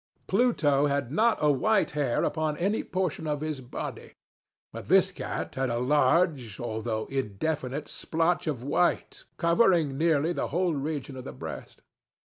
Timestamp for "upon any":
2.23-2.83